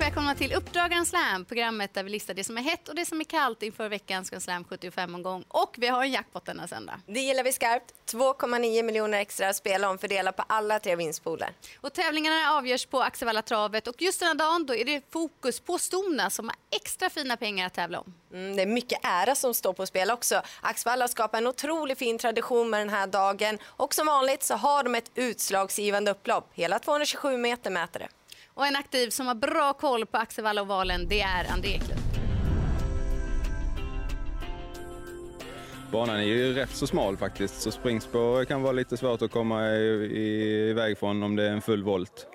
välkomna 0.00 0.34
till 0.34 0.52
Uppdragaren 0.52 1.06
Slam, 1.06 1.44
programmet 1.44 1.94
där 1.94 2.02
vi 2.02 2.10
listar 2.10 2.34
det 2.34 2.44
som 2.44 2.58
är 2.58 2.62
hett 2.62 2.88
och 2.88 2.94
det 2.94 3.04
som 3.04 3.20
är 3.20 3.24
kallt 3.24 3.62
inför 3.62 3.88
veckans 3.88 4.30
Grand 4.30 4.42
Slam 4.42 4.64
75-omgång. 4.64 5.44
Och 5.48 5.74
vi 5.78 5.86
har 5.86 6.02
en 6.02 6.12
jackpot 6.12 6.44
denna 6.44 6.68
söndag. 6.68 7.00
Det 7.06 7.20
gillar 7.20 7.44
vi 7.44 7.52
skarpt. 7.52 7.94
2,9 8.06 8.82
miljoner 8.82 9.18
extra 9.18 9.48
att 9.48 9.56
spela 9.56 9.90
om 9.90 9.98
fördela 9.98 10.32
på 10.32 10.44
alla 10.46 10.78
tre 10.78 10.96
vinstpooler. 10.96 11.48
Och 11.80 11.92
tävlingarna 11.92 12.50
avgörs 12.50 12.86
på 12.86 13.02
Axevalla 13.02 13.42
travet 13.42 13.86
och 13.86 14.02
just 14.02 14.20
den 14.20 14.26
här 14.26 14.34
dagen 14.34 14.66
då 14.66 14.74
är 14.74 14.84
det 14.84 15.12
fokus 15.12 15.60
på 15.60 15.78
Stona 15.78 16.30
som 16.30 16.48
har 16.48 16.56
extra 16.76 17.10
fina 17.10 17.36
pengar 17.36 17.66
att 17.66 17.74
tävla 17.74 18.00
om. 18.00 18.14
Mm, 18.32 18.56
det 18.56 18.62
är 18.62 18.66
mycket 18.66 18.98
ära 19.02 19.34
som 19.34 19.54
står 19.54 19.72
på 19.72 19.86
spel 19.86 20.10
också. 20.10 20.42
Axevalla 20.60 21.08
skapar 21.08 21.38
en 21.38 21.46
otroligt 21.46 21.98
fin 21.98 22.18
tradition 22.18 22.70
med 22.70 22.80
den 22.80 22.90
här 22.90 23.06
dagen 23.06 23.58
och 23.64 23.94
som 23.94 24.06
vanligt 24.06 24.42
så 24.42 24.54
har 24.54 24.84
de 24.84 24.94
ett 24.94 25.10
utslagsgivande 25.14 26.10
upplopp. 26.10 26.50
Hela 26.54 26.78
227 26.78 27.36
meter 27.36 27.70
mäter 27.70 28.00
det. 28.00 28.08
Och 28.54 28.66
en 28.66 28.76
aktiv 28.76 29.10
som 29.10 29.26
har 29.26 29.34
bra 29.34 29.72
koll 29.72 30.06
på 30.06 30.18
Axevalla-ovalen, 30.18 31.08
det 31.08 31.20
är 31.20 31.52
André 31.52 31.68
Eklund. 31.68 32.00
Banan 35.92 36.16
är 36.16 36.22
ju 36.22 36.52
rätt 36.52 36.70
så 36.70 36.86
smal 36.86 37.16
faktiskt, 37.16 37.60
så 37.60 37.70
springspår 37.70 38.44
kan 38.44 38.62
vara 38.62 38.72
lite 38.72 38.96
svårt 38.96 39.22
att 39.22 39.30
komma 39.30 39.70
iväg 39.70 40.98
från 40.98 41.22
om 41.22 41.36
det 41.36 41.42
är 41.42 41.50
en 41.50 41.60
full 41.60 41.84
volt. 41.84 42.26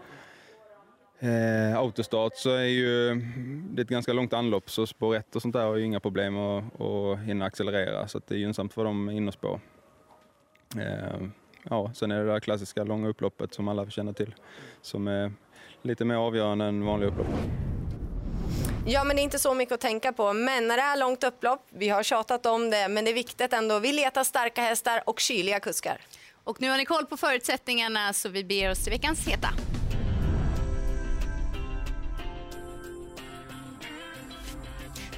Eh, 1.20 1.78
autostart 1.78 2.36
så 2.36 2.50
är 2.50 2.64
ju 2.64 3.16
det 3.70 3.82
är 3.82 3.84
ett 3.84 3.90
ganska 3.90 4.14
långt 4.14 4.34
anlopp 4.34 4.70
så 4.70 4.88
spår 4.88 5.16
1 5.16 5.36
och 5.36 5.42
sånt 5.42 5.54
där 5.54 5.66
har 5.66 5.76
ju 5.76 5.86
inga 5.86 6.00
problem 6.00 6.38
att, 6.38 6.82
att 6.82 7.20
hinna 7.20 7.46
accelerera 7.46 8.08
så 8.08 8.22
det 8.28 8.36
är 8.36 8.40
gynnsamt 8.40 8.74
för 8.74 8.84
dem 8.84 9.10
innerspår. 9.10 9.60
Eh, 10.78 11.28
ja, 11.64 11.92
sen 11.96 12.12
är 12.12 12.18
det 12.18 12.26
det 12.26 12.32
där 12.32 12.40
klassiska 12.40 12.84
långa 12.84 13.08
upploppet 13.08 13.54
som 13.54 13.68
alla 13.68 13.90
känner 13.90 14.14
till 14.14 14.36
som 14.82 15.08
är 15.08 15.32
lite 15.82 16.06
mer 16.06 16.16
avgörande 16.16 16.66
än 16.66 16.86
vanliga 16.86 17.10
upplopp. 17.10 17.28
Ja, 18.86 19.04
men 19.04 19.16
det 19.16 19.22
är 19.22 19.24
inte 19.24 19.40
så 19.40 19.54
mycket 19.54 19.74
att 19.74 19.82
tänka 19.82 20.14
på. 20.14 20.34
Men 20.34 20.68
när 20.68 20.78
det 20.78 20.84
är 20.84 20.98
långt 20.98 21.24
upplopp, 21.24 21.68
vi 21.70 21.90
har 21.90 22.04
tjatat 22.04 22.46
om 22.46 22.70
det, 22.70 22.88
men 22.88 23.06
det 23.06 23.12
är 23.12 23.16
viktigt 23.16 23.54
ändå. 23.54 23.80
Vi 23.80 23.92
letar 23.92 24.24
starka 24.24 24.62
hästar 24.62 25.02
och 25.06 25.20
kyliga 25.20 25.60
kuskar. 25.60 26.02
Och 26.44 26.62
nu 26.62 26.70
har 26.70 26.78
ni 26.78 26.86
koll 26.86 27.06
på 27.06 27.18
förutsättningarna 27.18 28.14
så 28.14 28.30
vi 28.30 28.44
ber 28.44 28.72
oss 28.72 28.84
till 28.84 28.92
veckans 28.92 29.28
heta. 29.28 29.50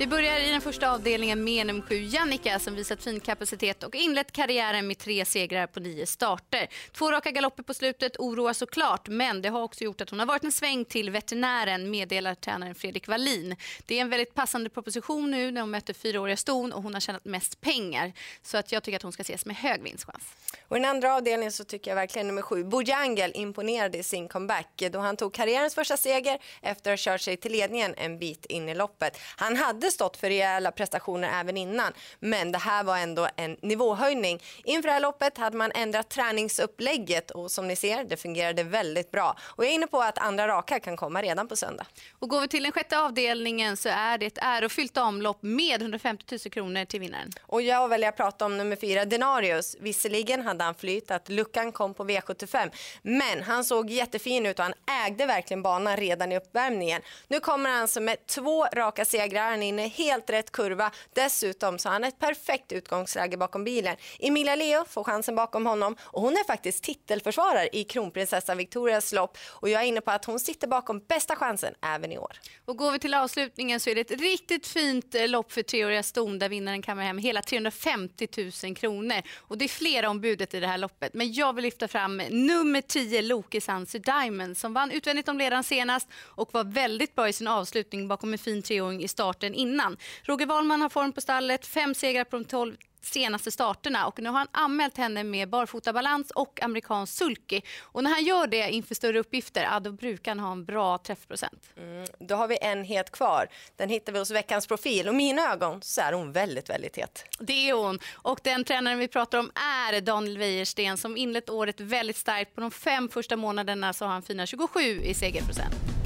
Vi 0.01 0.07
börjar 0.07 0.39
i 0.39 0.49
den 0.49 0.61
första 0.61 0.91
avdelningen 0.91 1.43
med 1.43 1.67
nummer 1.67 1.81
sju 1.81 1.95
Jannica 1.95 2.59
som 2.59 2.75
visat 2.75 3.03
fin 3.03 3.19
kapacitet 3.19 3.83
och 3.83 3.95
inlett 3.95 4.31
karriären 4.31 4.87
med 4.87 4.97
tre 4.97 5.25
segrar 5.25 5.67
på 5.67 5.79
nio 5.79 6.05
starter. 6.05 6.67
Två 6.91 7.11
raka 7.11 7.31
galopper 7.31 7.63
på 7.63 7.73
slutet 7.73 8.17
oroar 8.19 8.53
såklart 8.53 9.07
men 9.07 9.41
det 9.41 9.49
har 9.49 9.61
också 9.61 9.83
gjort 9.83 10.01
att 10.01 10.09
hon 10.09 10.19
har 10.19 10.25
varit 10.25 10.43
en 10.43 10.51
sväng 10.51 10.85
till 10.85 11.09
veterinären 11.09 11.89
meddelar 11.89 12.35
tränaren 12.35 12.75
Fredrik 12.75 13.07
Wallin. 13.07 13.55
Det 13.85 13.97
är 13.97 14.01
en 14.01 14.09
väldigt 14.09 14.33
passande 14.33 14.69
proposition 14.69 15.31
nu 15.31 15.51
när 15.51 15.61
hon 15.61 15.71
möter 15.71 15.93
fyraåriga 15.93 16.37
ston 16.37 16.73
och 16.73 16.83
hon 16.83 16.93
har 16.93 17.01
tjänat 17.01 17.25
mest 17.25 17.61
pengar. 17.61 18.13
Så 18.43 18.57
att 18.57 18.71
jag 18.71 18.83
tycker 18.83 18.95
att 18.95 19.03
hon 19.03 19.11
ska 19.11 19.21
ses 19.21 19.45
med 19.45 19.55
hög 19.55 19.83
vinstchans. 19.83 20.23
Och 20.67 20.77
I 20.77 20.79
den 20.79 20.89
andra 20.89 21.15
avdelningen 21.15 21.51
så 21.51 21.63
tycker 21.63 21.91
jag 21.91 21.95
verkligen 21.95 22.27
nummer 22.27 22.41
sju, 22.41 22.63
Bojangel 22.63 23.31
imponerade 23.35 23.97
i 23.97 24.03
sin 24.03 24.27
comeback 24.27 24.83
då 24.91 24.99
han 24.99 25.17
tog 25.17 25.33
karriärens 25.33 25.75
första 25.75 25.97
seger 25.97 26.39
efter 26.61 26.93
att 26.93 26.99
ha 26.99 27.11
kört 27.11 27.21
sig 27.21 27.37
till 27.37 27.51
ledningen 27.51 27.93
en 27.97 28.19
bit 28.19 28.45
in 28.45 28.69
i 28.69 28.75
loppet. 28.75 29.17
Han 29.37 29.55
hade 29.55 29.90
stått 29.91 30.17
för 30.17 30.27
rejäla 30.29 30.71
prestationer 30.71 31.39
även 31.39 31.57
innan, 31.57 31.93
men 32.19 32.51
det 32.51 32.57
här 32.57 32.83
var 32.83 32.97
ändå 32.97 33.27
en 33.35 33.57
nivåhöjning. 33.61 34.43
Inför 34.63 34.87
det 34.87 34.93
här 34.93 34.99
loppet 34.99 35.37
hade 35.37 35.57
man 35.57 35.71
ändrat 35.75 36.09
träningsupplägget 36.09 37.31
och 37.31 37.51
som 37.51 37.67
ni 37.67 37.75
ser, 37.75 38.03
det 38.03 38.17
fungerade 38.17 38.63
väldigt 38.63 39.11
bra. 39.11 39.37
Och 39.41 39.63
jag 39.63 39.71
är 39.71 39.75
inne 39.75 39.87
på 39.87 40.01
att 40.01 40.17
andra 40.17 40.47
raka 40.47 40.79
kan 40.79 40.97
komma 40.97 41.21
redan 41.21 41.47
på 41.47 41.55
söndag. 41.55 41.85
Och 42.19 42.29
går 42.29 42.41
vi 42.41 42.47
till 42.47 42.63
den 42.63 42.71
sjätte 42.71 42.99
avdelningen 42.99 43.77
så 43.77 43.89
är 43.89 44.17
det 44.17 44.25
ett 44.25 44.37
ärofyllt 44.41 44.97
omlopp 44.97 45.37
med 45.41 45.81
150 45.81 46.25
000 46.31 46.39
kronor 46.39 46.85
till 46.85 46.99
vinnaren. 46.99 47.29
Och 47.41 47.61
jag 47.61 47.87
väljer 47.87 48.09
att 48.09 48.17
prata 48.17 48.45
om 48.45 48.57
nummer 48.57 48.75
fyra, 48.75 49.05
Denarius. 49.05 49.77
Visserligen 49.79 50.41
hade 50.41 50.63
han 50.63 50.75
flyt 50.75 51.11
att 51.11 51.29
luckan 51.29 51.71
kom 51.71 51.93
på 51.93 52.03
V75, 52.03 52.71
men 53.01 53.43
han 53.43 53.63
såg 53.63 53.89
jättefin 53.89 54.45
ut 54.45 54.59
och 54.59 54.65
han 54.65 54.73
ägde 55.05 55.25
verkligen 55.25 55.63
banan 55.63 55.97
redan 55.97 56.31
i 56.31 56.37
uppvärmningen. 56.37 57.01
Nu 57.27 57.39
kommer 57.39 57.69
han 57.69 57.81
alltså 57.81 58.01
med 58.01 58.25
två 58.25 58.65
raka 58.65 59.05
segrar, 59.05 59.49
han 59.49 59.63
är 59.63 59.67
är 59.81 59.89
helt 59.89 60.29
rätt 60.29 60.51
kurva. 60.51 60.91
Dessutom 61.13 61.79
så 61.79 61.89
har 61.89 61.93
han 61.93 62.03
ett 62.03 62.19
perfekt 62.19 62.71
utgångsläge 62.71 63.37
bakom 63.37 63.63
bilen. 63.63 63.95
Emilia 64.19 64.55
Leo 64.55 64.85
får 64.85 65.03
chansen 65.03 65.35
bakom 65.35 65.65
honom 65.65 65.95
och 66.01 66.21
hon 66.21 66.33
är 66.33 66.43
faktiskt 66.43 66.83
titelförsvarare 66.83 67.69
i 67.73 67.83
kronprinsessan 67.83 68.57
Victorias 68.57 69.11
lopp 69.11 69.37
och 69.47 69.69
jag 69.69 69.81
är 69.81 69.85
inne 69.85 70.01
på 70.01 70.11
att 70.11 70.25
hon 70.25 70.39
sitter 70.39 70.67
bakom 70.67 70.99
bästa 70.99 71.35
chansen 71.35 71.73
även 71.81 72.11
i 72.11 72.17
år. 72.17 72.31
Och 72.65 72.77
går 72.77 72.91
vi 72.91 72.99
till 72.99 73.13
avslutningen 73.13 73.79
så 73.79 73.89
är 73.89 73.95
det 73.95 74.01
ett 74.01 74.21
riktigt 74.21 74.67
fint 74.67 75.15
eh, 75.15 75.27
lopp 75.27 75.51
för 75.51 75.63
treåriga 75.63 76.03
ston 76.03 76.39
där 76.39 76.49
vinnaren 76.49 76.81
kammar 76.81 77.03
hem 77.03 77.17
hela 77.17 77.41
350 77.41 78.27
000 78.63 78.75
kronor. 78.75 79.21
Och 79.37 79.57
det 79.57 79.65
är 79.65 79.69
flera 79.69 80.09
om 80.09 80.21
budet 80.21 80.53
i 80.53 80.59
det 80.59 80.67
här 80.67 80.77
loppet. 80.77 81.13
Men 81.13 81.33
jag 81.33 81.53
vill 81.53 81.63
lyfta 81.63 81.87
fram 81.87 82.17
nummer 82.17 82.81
10 82.81 83.21
Loke 83.21 83.61
Sansi 83.61 83.99
Diamond 83.99 84.57
som 84.57 84.73
vann 84.73 84.91
utvändigt 84.91 85.29
om 85.29 85.37
ledaren 85.37 85.63
senast 85.63 86.07
och 86.15 86.53
var 86.53 86.63
väldigt 86.63 87.15
bra 87.15 87.29
i 87.29 87.33
sin 87.33 87.47
avslutning 87.47 88.07
bakom 88.07 88.33
en 88.33 88.39
fin 88.39 88.61
treåring 88.61 89.03
i 89.03 89.07
starten 89.07 89.53
innan. 89.61 89.97
Roger 90.23 90.45
Wahlman 90.45 90.81
har 90.81 90.89
form 90.89 91.13
på 91.13 91.21
stallet, 91.21 91.65
fem 91.65 91.95
segrar 91.95 92.23
på 92.23 92.37
de 92.37 92.45
12 92.45 92.75
senaste 93.01 93.51
starterna 93.51 94.07
och 94.07 94.19
nu 94.19 94.29
har 94.29 94.37
han 94.37 94.47
anmält 94.51 94.97
henne 94.97 95.23
med 95.23 95.49
barfotabalans 95.49 96.31
och 96.31 96.63
amerikansk 96.63 97.17
sulky. 97.17 97.61
Och 97.81 98.03
när 98.03 98.11
han 98.11 98.23
gör 98.23 98.47
det 98.47 98.69
inför 98.71 98.95
större 98.95 99.19
uppgifter, 99.19 99.63
ja, 99.63 99.79
då 99.79 99.91
brukar 99.91 100.31
han 100.31 100.39
ha 100.39 100.51
en 100.51 100.65
bra 100.65 100.97
träffprocent. 100.97 101.63
Mm, 101.77 102.07
då 102.19 102.35
har 102.35 102.47
vi 102.47 102.57
en 102.61 102.83
het 102.83 103.11
kvar. 103.11 103.47
Den 103.75 103.89
hittar 103.89 104.13
vi 104.13 104.19
hos 104.19 104.31
veckans 104.31 104.67
profil 104.67 105.07
och 105.07 105.13
i 105.13 105.17
mina 105.17 105.53
ögon 105.53 105.81
så 105.81 106.01
är 106.01 106.13
hon 106.13 106.31
väldigt, 106.31 106.69
väldigt 106.69 106.97
het. 106.97 107.25
Det 107.39 107.69
är 107.69 107.73
hon. 107.73 107.99
Och 108.13 108.39
den 108.43 108.63
tränaren 108.63 108.99
vi 108.99 109.07
pratar 109.07 109.37
om 109.37 109.51
är 109.55 110.01
Daniel 110.01 110.37
Wäjersten 110.37 110.97
som 110.97 111.17
inlett 111.17 111.49
året 111.49 111.79
väldigt 111.79 112.17
starkt. 112.17 112.55
På 112.55 112.61
de 112.61 112.71
fem 112.71 113.09
första 113.09 113.35
månaderna 113.35 113.93
så 113.93 114.05
har 114.05 114.11
han 114.11 114.21
fina 114.21 114.45
27 114.45 114.79
i 114.81 115.13
segerprocent. 115.13 116.00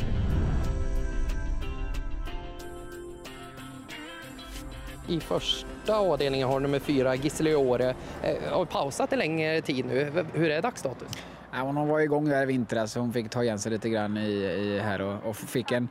I 5.08 5.20
första 5.20 5.96
avdelningen 5.96 6.48
har 6.48 6.60
nummer 6.60 6.80
fyra 6.80 7.16
Gisleore 7.16 7.96
eh, 8.24 8.54
har 8.54 8.66
pausat 8.66 9.14
en 9.14 9.20
längre 9.20 9.62
tid 9.62 9.86
nu. 9.86 10.26
Hur 10.34 10.50
är 10.50 10.62
dagsstatus? 10.62 11.08
Ja, 11.52 11.62
hon 11.62 11.88
var 11.88 12.00
igång 12.00 12.30
där 12.30 12.44
i 12.44 12.46
vintras 12.46 12.92
så 12.92 13.00
hon 13.00 13.14
fick 13.14 13.30
ta 13.30 13.44
igen 13.44 13.60
sig 13.60 13.72
lite 13.72 13.90
grann 13.90 14.18
i, 14.18 14.30
i 14.30 14.80
här 14.80 15.02
och, 15.02 15.30
och, 15.30 15.36
fick 15.36 15.72
en 15.72 15.90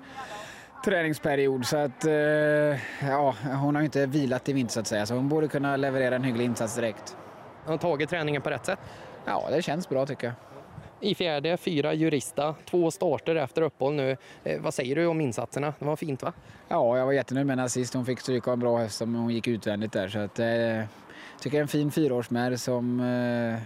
träningsperiod 0.84 1.66
så 1.66 1.76
att 1.76 2.04
eh, 2.04 2.12
ja, 3.08 3.34
hon 3.60 3.74
har 3.74 3.82
inte 3.82 4.06
vilat 4.06 4.48
i 4.48 4.52
vinter 4.52 4.72
så 4.72 4.80
att 4.80 4.86
säga 4.86 5.06
så 5.06 5.14
hon 5.14 5.28
borde 5.28 5.48
kunna 5.48 5.76
leverera 5.76 6.16
en 6.16 6.24
hygglig 6.24 6.44
insats 6.44 6.74
direkt. 6.74 7.16
Har 7.64 7.70
hon 7.70 7.78
tagit 7.78 8.10
träningen 8.10 8.42
på 8.42 8.50
rätt 8.50 8.66
sätt? 8.66 8.78
Ja, 9.24 9.48
det 9.50 9.62
känns 9.62 9.88
bra 9.88 10.06
tycker 10.06 10.26
jag. 10.26 10.53
I 11.00 11.14
fjärde, 11.14 11.56
fyra 11.56 11.94
jurista, 11.94 12.54
två 12.70 12.90
starter 12.90 13.36
efter 13.36 13.62
uppehåll 13.62 13.94
nu. 13.94 14.16
Eh, 14.44 14.60
vad 14.60 14.74
säger 14.74 14.96
du 14.96 15.06
om 15.06 15.20
insatserna? 15.20 15.74
Det 15.78 15.84
var 15.84 15.96
fint 15.96 16.22
va? 16.22 16.32
Ja, 16.68 16.98
jag 16.98 17.06
var 17.06 17.12
jättenöjd 17.12 17.46
med 17.46 17.56
henne 17.56 17.68
sist. 17.68 17.94
Hon 17.94 18.06
fick 18.06 18.20
stryka 18.20 18.52
en 18.52 18.60
bra 18.60 18.78
häst 18.78 18.96
som 18.96 19.14
hon 19.14 19.30
gick 19.30 19.46
utvändigt 19.48 19.92
där. 19.92 20.08
Så 20.08 20.18
att, 20.18 20.38
eh, 20.38 20.88
tycker 21.40 21.60
en 21.60 21.68
fin 21.68 21.90
fyraårsmär 21.90 22.56
som, 22.56 23.00
eh, 23.00 23.54
eh, 23.54 23.60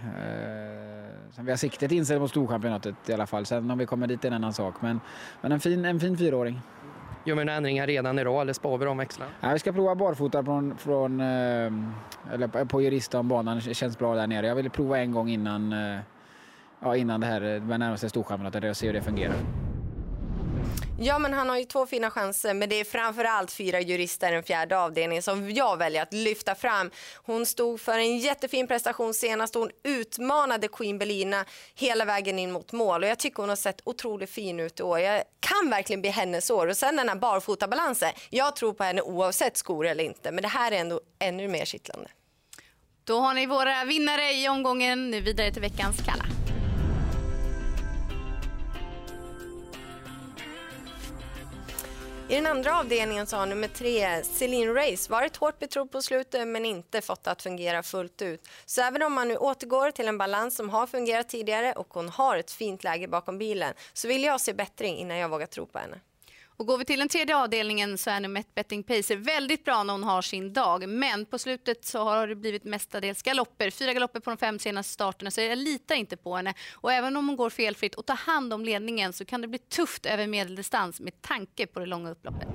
som 1.31 1.45
vi 1.45 1.51
har 1.51 1.57
siktet 1.57 1.91
inställt 1.91 2.21
mot 2.21 2.29
Storchampionatet 2.29 2.95
i 3.07 3.13
alla 3.13 3.27
fall. 3.27 3.45
Sen 3.45 3.71
om 3.71 3.77
vi 3.77 3.85
kommer 3.85 4.07
dit 4.07 4.23
är 4.23 4.27
en 4.27 4.33
annan 4.33 4.53
sak. 4.53 4.81
Men, 4.81 4.99
men 5.41 5.51
en, 5.51 5.59
fin, 5.59 5.85
en 5.85 5.99
fin 5.99 6.17
fyraåring. 6.17 6.61
Gör 7.25 7.35
vi 7.35 7.45
några 7.45 7.57
ändringar 7.57 7.87
redan 7.87 8.19
idag 8.19 8.41
eller 8.41 8.53
spar 8.53 8.77
vi 8.77 8.85
de 8.85 8.97
växlarna? 8.97 9.31
Ja, 9.41 9.53
vi 9.53 9.59
ska 9.59 9.71
prova 9.71 9.95
barfota 9.95 10.43
från, 10.43 10.77
från, 10.77 11.19
eh, 11.19 11.71
eller 12.33 12.65
på 12.65 12.81
jurista 12.81 13.19
om 13.19 13.27
banan 13.27 13.61
känns 13.61 13.97
bra 13.97 14.15
där 14.15 14.27
nere. 14.27 14.47
Jag 14.47 14.55
vill 14.55 14.69
prova 14.69 14.99
en 14.99 15.11
gång 15.11 15.29
innan 15.29 15.73
eh, 15.73 15.99
ja, 16.81 16.95
innan 16.95 17.19
det 17.19 17.27
här 17.27 17.39
närmar 17.59 17.97
sig 17.97 18.09
Storchampionatet 18.09 18.63
och 18.63 18.77
se 18.77 18.85
hur 18.85 18.93
det 18.93 19.01
fungerar. 19.01 19.35
Ja, 21.01 21.19
men 21.19 21.33
han 21.33 21.49
har 21.49 21.57
ju 21.57 21.65
två 21.65 21.85
fina 21.85 22.11
chanser, 22.11 22.53
men 22.53 22.69
det 22.69 22.75
är 22.75 22.83
framförallt 22.83 23.51
fyra 23.51 23.79
jurister 23.81 24.31
i 24.31 24.35
den 24.35 24.43
fjärde 24.43 24.79
avdelningen 24.79 25.23
som 25.23 25.51
jag 25.51 25.77
väljer 25.77 26.01
att 26.01 26.13
lyfta 26.13 26.55
fram. 26.55 26.91
Hon 27.15 27.45
stod 27.45 27.81
för 27.81 27.97
en 27.97 28.17
jättefin 28.17 28.67
prestation 28.67 29.13
senast 29.13 29.55
hon 29.55 29.69
utmanade 29.83 30.67
Queen 30.67 30.97
Belina 30.97 31.45
hela 31.75 32.05
vägen 32.05 32.39
in 32.39 32.51
mot 32.51 32.71
mål 32.71 33.03
och 33.03 33.09
jag 33.09 33.19
tycker 33.19 33.43
hon 33.43 33.49
har 33.49 33.55
sett 33.55 33.81
otroligt 33.83 34.29
fin 34.29 34.59
ut 34.59 34.79
i 34.79 34.83
år. 34.83 34.99
Jag 34.99 35.23
kan 35.39 35.69
verkligen 35.69 36.01
bli 36.01 36.09
hennes 36.09 36.49
år 36.49 36.67
och 36.67 36.77
sen 36.77 36.95
den 36.95 37.09
här 37.09 37.15
barfotabalansen. 37.15 38.11
Jag 38.29 38.55
tror 38.55 38.73
på 38.73 38.83
henne 38.83 39.01
oavsett 39.01 39.57
skor 39.57 39.87
eller 39.87 40.03
inte, 40.03 40.31
men 40.31 40.41
det 40.41 40.47
här 40.47 40.71
är 40.71 40.77
ändå 40.77 41.01
ännu 41.19 41.47
mer 41.47 41.65
kittlande. 41.65 42.09
Då 43.03 43.19
har 43.19 43.33
ni 43.33 43.45
våra 43.45 43.85
vinnare 43.85 44.33
i 44.33 44.49
omgången. 44.49 45.11
Nu 45.11 45.21
vidare 45.21 45.51
till 45.51 45.61
veckans 45.61 45.97
kalla. 46.05 46.38
I 52.29 52.35
den 52.35 52.45
andra 52.45 52.79
avdelningen 52.79 53.27
så 53.27 53.37
har 53.37 53.45
nummer 53.45 53.67
tre, 53.67 54.23
Celine 54.23 54.73
Race, 54.73 55.11
varit 55.11 55.37
hårt 55.37 55.59
betrodd 55.59 55.91
på 55.91 56.01
slutet 56.01 56.47
men 56.47 56.65
inte 56.65 57.01
fått 57.01 57.23
det 57.23 57.31
att 57.31 57.41
fungera 57.41 57.83
fullt 57.83 58.21
ut. 58.21 58.47
Så 58.65 58.81
även 58.81 59.03
om 59.03 59.13
man 59.13 59.27
nu 59.27 59.37
återgår 59.37 59.91
till 59.91 60.07
en 60.07 60.17
balans 60.17 60.55
som 60.55 60.69
har 60.69 60.87
fungerat 60.87 61.29
tidigare 61.29 61.73
och 61.73 61.87
hon 61.93 62.09
har 62.09 62.37
ett 62.37 62.51
fint 62.51 62.83
läge 62.83 63.07
bakom 63.07 63.37
bilen 63.37 63.73
så 63.93 64.07
vill 64.07 64.23
jag 64.23 64.41
se 64.41 64.53
bättring 64.53 64.97
innan 64.97 65.17
jag 65.17 65.29
vågar 65.29 65.45
tro 65.45 65.65
på 65.65 65.79
henne. 65.79 65.99
Och 66.59 66.67
går 66.67 66.77
vi 66.77 66.85
till 66.85 66.99
den 66.99 67.09
tredje 67.09 67.37
avdelningen 67.37 67.97
så 67.97 68.09
är 68.09 68.19
nummer 68.19 68.39
ett 68.39 68.55
Betting 68.55 68.83
Pacer 68.83 69.15
väldigt 69.15 69.65
bra 69.65 69.83
när 69.83 69.93
hon 69.93 70.03
har 70.03 70.21
sin 70.21 70.53
dag. 70.53 70.89
Men 70.89 71.25
på 71.25 71.39
slutet 71.39 71.85
så 71.85 72.03
har 72.03 72.27
det 72.27 72.35
blivit 72.35 72.63
mestadels 72.63 73.21
galopper. 73.21 73.69
Fyra 73.69 73.93
galopper 73.93 74.19
på 74.19 74.29
de 74.29 74.37
fem 74.37 74.59
senaste 74.59 74.93
starterna 74.93 75.31
så 75.31 75.41
jag 75.41 75.57
litar 75.57 75.95
inte 75.95 76.17
på 76.17 76.35
henne. 76.35 76.53
Och 76.73 76.93
även 76.93 77.17
om 77.17 77.27
hon 77.27 77.37
går 77.37 77.49
felfritt 77.49 77.95
och 77.95 78.05
tar 78.05 78.15
hand 78.15 78.53
om 78.53 78.65
ledningen 78.65 79.13
så 79.13 79.25
kan 79.25 79.41
det 79.41 79.47
bli 79.47 79.59
tufft 79.59 80.05
över 80.05 80.27
medeldistans 80.27 80.99
med 80.99 81.21
tanke 81.21 81.67
på 81.67 81.79
det 81.79 81.85
långa 81.85 82.11
upploppet. 82.11 82.47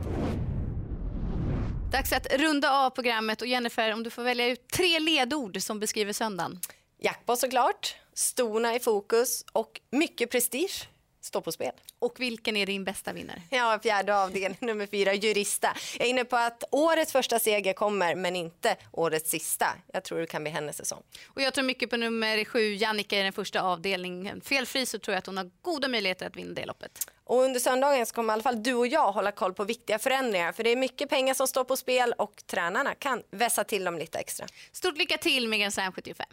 Dags 1.93 2.13
att 2.13 2.33
runda 2.35 2.71
av 2.71 2.91
programmet 2.91 3.43
och 3.43 3.49
Jennifer 3.49 3.93
om 3.93 4.03
du 4.03 4.11
får 4.11 4.23
välja 4.23 4.49
ut 4.49 4.69
tre 4.69 4.99
ledord 4.99 5.63
som 5.63 5.81
beskriver 5.81 6.13
söndagen. 6.13 6.61
Jackpot 6.99 7.39
såklart, 7.39 7.97
stona 8.15 8.75
i 8.75 8.81
fokus 8.81 9.45
och 9.53 9.81
mycket 9.91 10.31
prestige 10.31 10.89
står 11.25 11.41
på 11.41 11.53
spel. 11.53 11.73
Och 11.99 12.21
vilken 12.21 12.57
är 12.57 12.67
din 12.67 12.85
bästa 12.85 13.13
vinnare? 13.13 13.43
Ja, 13.51 13.79
fjärde 13.83 14.17
avdelning 14.17 14.59
nummer 14.67 14.87
fyra, 14.87 15.15
Jurista. 15.15 15.77
Jag 15.99 16.07
är 16.07 16.11
inne 16.11 16.25
på 16.25 16.37
att 16.37 16.65
årets 16.71 17.13
första 17.13 17.39
seger 17.39 17.73
kommer, 17.73 18.15
men 18.15 18.37
inte 18.37 18.77
årets 18.93 19.31
sista. 19.31 19.67
Jag 19.93 20.05
tror 20.05 20.19
det 20.19 20.27
kan 20.27 20.43
bli 20.43 20.53
hennes 20.53 20.77
säsong. 20.77 21.03
Och 21.27 21.43
jag 21.43 21.55
tror 21.55 21.65
mycket 21.65 21.91
på 21.91 21.97
nummer 21.97 22.45
sju, 22.45 22.75
Jannica 22.75 23.19
i 23.19 23.23
den 23.23 23.33
första 23.33 23.63
avdelningen. 23.63 24.41
Felfri 24.41 24.87
så 24.87 24.99
tror 24.99 25.13
jag 25.13 25.19
att 25.19 25.27
hon 25.27 25.37
har 25.37 25.51
goda 25.63 25.89
möjligheter 25.89 26.27
att 26.27 26.37
vinna 26.37 26.55
det 26.55 26.67
loppet. 26.67 27.11
Och 27.25 27.43
under 27.43 27.61
söndagen 27.61 28.07
så 28.07 28.15
kommer 28.15 28.33
i 28.33 28.35
alla 28.35 28.43
fall 28.43 28.63
du 28.63 28.75
och 28.75 28.87
jag 28.87 29.13
hålla 29.13 29.33
koll 29.33 29.55
på 29.55 29.65
viktiga 29.65 29.99
förändringar. 29.99 30.53
För 30.53 30.65
det 30.65 30.71
är 30.71 30.77
mycket 30.77 31.11
pengar 31.11 31.35
som 31.35 31.49
står 31.49 31.65
på 31.65 31.77
spel 31.77 32.15
och 32.19 32.43
tränarna 32.47 32.95
kan 32.95 33.23
vässa 33.31 33.65
till 33.65 33.85
dem 33.85 33.99
lite 33.99 34.19
extra. 34.19 34.47
Stort 34.73 34.99
lycka 34.99 35.19
till 35.19 35.49
med 35.49 35.61
Grand 35.61 35.75
Slam 35.75 35.93
75. 35.93 36.27